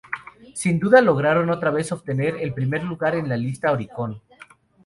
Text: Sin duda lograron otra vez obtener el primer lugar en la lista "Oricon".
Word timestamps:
Sin 0.55 0.79
duda 0.79 0.99
lograron 0.99 1.51
otra 1.51 1.69
vez 1.69 1.91
obtener 1.91 2.35
el 2.37 2.55
primer 2.55 2.83
lugar 2.83 3.13
en 3.13 3.29
la 3.29 3.37
lista 3.37 3.71
"Oricon". 3.71 4.19